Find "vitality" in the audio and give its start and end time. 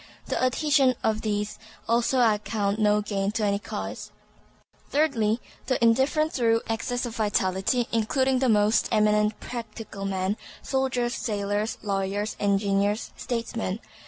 7.17-7.87